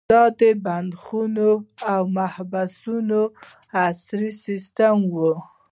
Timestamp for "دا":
0.11-0.23